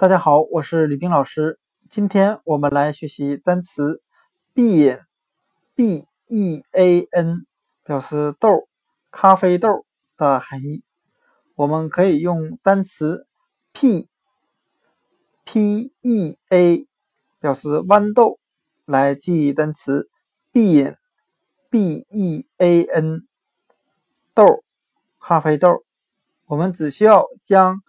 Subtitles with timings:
[0.00, 1.60] 大家好，我是李冰老师。
[1.90, 4.00] 今天我们来学习单词
[4.54, 7.44] bean，b e a n，
[7.84, 8.66] 表示豆、
[9.10, 9.84] 咖啡豆
[10.16, 10.82] 的含义。
[11.54, 13.26] 我们可以用单词
[13.74, 14.08] p，p
[16.00, 16.86] e a，
[17.38, 18.40] 表示豌豆
[18.86, 20.08] 来记忆单词
[20.50, 23.28] bean，b e a n，
[24.32, 24.64] 豆、
[25.20, 25.84] 咖啡豆。
[26.46, 27.82] 我们只需要将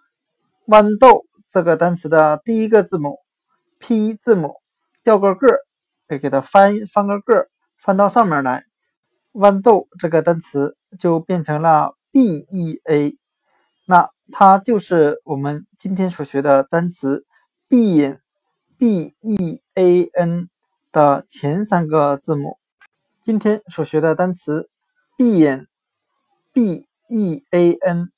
[0.68, 1.26] 豌豆。
[1.52, 3.20] 这个单词的第一个字母
[3.78, 4.62] P 字母
[5.04, 5.48] 调个个，
[6.08, 8.64] 给给它翻翻个个，翻到上面来，
[9.34, 13.18] 豌豆这个单词就变成了 B E A，
[13.86, 17.26] 那它就是我们今天所学的单词
[17.68, 18.20] bean
[18.78, 20.50] B E A N
[20.94, 22.60] 的前三个字母。
[23.22, 24.70] 今天所学的单词
[25.18, 25.68] bean
[26.54, 28.10] B E A N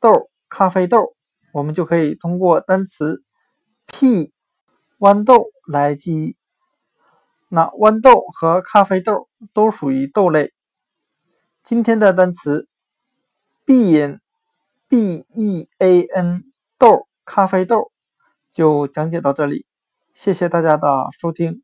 [0.00, 1.14] 豆咖啡豆。
[1.52, 3.22] 我们就可以通过单词
[3.86, 4.32] p
[4.98, 6.36] 豌豆来记忆。
[7.48, 10.52] 那豌豆和咖啡豆都属于豆类。
[11.64, 12.68] 今天的单词
[13.66, 14.20] bean
[14.88, 16.44] b e a n
[16.78, 17.90] 豆咖啡豆
[18.52, 19.66] 就讲解到这里，
[20.14, 20.86] 谢谢大家的
[21.20, 21.62] 收听。